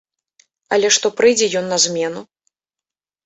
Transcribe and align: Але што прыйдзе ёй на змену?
Але 0.77 0.87
што 0.95 1.11
прыйдзе 1.19 1.47
ёй 1.61 1.63
на 1.67 1.77
змену? 1.85 2.23